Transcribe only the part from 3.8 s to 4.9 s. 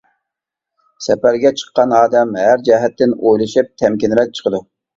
تەمكىنرەك چىقىدۇ.